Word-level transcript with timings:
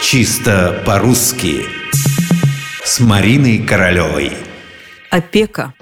Чисто 0.00 0.80
по-русски 0.86 1.66
С 2.84 3.00
Мариной 3.00 3.58
Королевой 3.58 4.32
Опека 5.10 5.74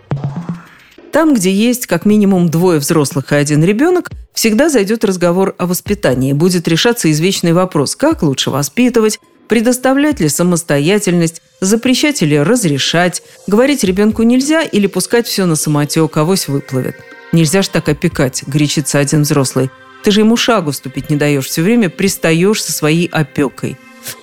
Там, 1.13 1.35
где 1.35 1.53
есть 1.53 1.87
как 1.87 2.07
минимум 2.07 2.49
двое 2.49 2.79
взрослых 2.79 3.33
и 3.33 3.37
один 3.37 3.63
ребенок, 3.63 4.11
всегда 4.33 4.71
зайдет 4.71 5.05
разговор 5.05 5.55
о 5.59 5.67
воспитании. 5.67 6.33
Будет 6.33 6.67
решаться 6.67 7.11
извечный 7.11 7.53
вопрос, 7.53 7.95
как 7.95 8.23
лучше 8.23 8.51
воспитывать, 8.51 9.21
предоставлять 9.49 10.19
ли 10.19 10.31
самостоятельность, 10.31 11.43
запрещать 11.61 12.23
или 12.23 12.37
разрешать, 12.37 13.23
говорить 13.47 13.85
ребенку 13.85 14.23
нельзя 14.23 14.63
или 14.63 14.87
пускать 14.87 15.27
все 15.27 15.45
на 15.45 15.57
самотек, 15.57 16.17
авось 16.17 16.49
выплывет. 16.49 16.97
Нельзя 17.33 17.61
ж 17.61 17.69
так 17.69 17.89
опекать, 17.91 18.45
горячится 18.47 18.99
один 18.99 19.23
взрослый. 19.23 19.71
Ты 20.03 20.11
же 20.11 20.21
ему 20.21 20.37
шагу 20.37 20.73
ступить 20.73 21.11
не 21.11 21.17
даешь, 21.17 21.47
все 21.47 21.63
время 21.63 21.91
пристаешь 21.91 22.63
со 22.63 22.73
своей 22.73 23.09
опекой. 23.09 23.77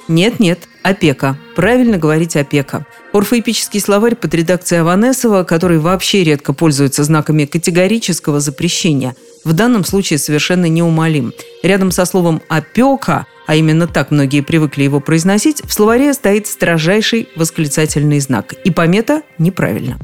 Нет-нет, 0.08 0.68
опека. 0.84 1.38
Правильно 1.56 1.98
говорить 1.98 2.36
опека. 2.36 2.86
Орфоэпический 3.14 3.80
словарь 3.80 4.16
под 4.16 4.34
редакцией 4.34 4.82
Аванесова, 4.82 5.44
который 5.44 5.80
вообще 5.80 6.24
редко 6.24 6.54
пользуется 6.54 7.04
знаками 7.04 7.46
категорического 7.46 8.40
запрещения, 8.40 9.16
в 9.44 9.54
данном 9.54 9.84
случае 9.86 10.20
совершенно 10.20 10.68
неумолим. 10.68 11.34
Рядом 11.64 11.92
со 11.92 12.06
словом 12.06 12.42
«опека», 12.48 13.26
а 13.46 13.56
именно 13.56 13.88
так 13.88 14.12
многие 14.12 14.42
привыкли 14.42 14.84
его 14.84 15.00
произносить, 15.00 15.62
в 15.64 15.74
словаре 15.74 16.14
стоит 16.14 16.48
строжайший 16.48 17.28
восклицательный 17.36 18.20
знак. 18.20 18.54
И 18.64 18.72
помета 18.72 19.22
неправильно. 19.38 20.00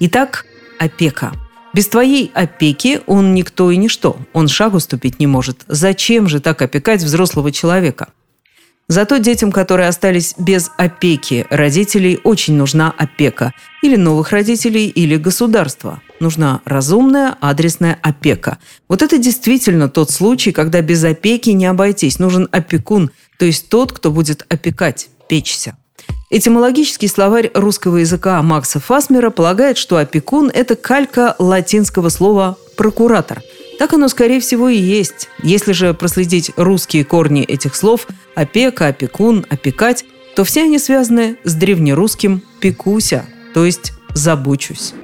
Итак, 0.00 0.46
опека. 0.78 1.32
Без 1.74 1.86
твоей 1.86 2.30
опеки 2.34 3.00
он 3.06 3.34
никто 3.34 3.70
и 3.70 3.76
ничто. 3.76 4.16
Он 4.32 4.48
шагу 4.48 4.80
ступить 4.80 5.20
не 5.20 5.26
может. 5.26 5.60
Зачем 5.68 6.26
же 6.28 6.40
так 6.40 6.62
опекать 6.62 7.02
взрослого 7.02 7.52
человека? 7.52 8.08
Зато 8.90 9.18
детям, 9.18 9.52
которые 9.52 9.86
остались 9.88 10.34
без 10.38 10.70
опеки 10.78 11.46
родителей, 11.50 12.20
очень 12.24 12.54
нужна 12.54 12.94
опека. 12.96 13.52
Или 13.82 13.96
новых 13.96 14.32
родителей, 14.32 14.86
или 14.86 15.16
государства. 15.16 16.00
Нужна 16.20 16.62
разумная 16.64 17.36
адресная 17.40 17.98
опека. 18.02 18.56
Вот 18.88 19.02
это 19.02 19.18
действительно 19.18 19.90
тот 19.90 20.10
случай, 20.10 20.52
когда 20.52 20.80
без 20.80 21.04
опеки 21.04 21.50
не 21.50 21.66
обойтись. 21.66 22.18
Нужен 22.18 22.48
опекун, 22.50 23.10
то 23.38 23.44
есть 23.44 23.68
тот, 23.68 23.92
кто 23.92 24.10
будет 24.10 24.46
опекать, 24.48 25.10
печься. 25.28 25.76
Этимологический 26.30 27.08
словарь 27.08 27.50
русского 27.52 27.98
языка 27.98 28.40
Макса 28.42 28.80
Фасмера 28.80 29.28
полагает, 29.28 29.76
что 29.76 29.98
опекун– 29.98 30.50
это 30.54 30.76
калька 30.76 31.36
латинского 31.38 32.08
слова 32.08 32.56
«прокуратор», 32.76 33.42
так 33.78 33.92
оно, 33.94 34.08
скорее 34.08 34.40
всего, 34.40 34.68
и 34.68 34.76
есть. 34.76 35.28
Если 35.42 35.72
же 35.72 35.94
проследить 35.94 36.50
русские 36.56 37.04
корни 37.04 37.42
этих 37.42 37.74
слов– 37.74 38.06
опека, 38.34 38.88
опекун, 38.88 39.44
опекать, 39.50 40.04
то 40.36 40.44
все 40.44 40.62
они 40.64 40.78
связаны 40.78 41.38
с 41.44 41.54
древнерусским 41.54 42.42
«пекуся», 42.60 43.24
то 43.54 43.64
есть 43.64 43.92
«забочусь». 44.14 44.94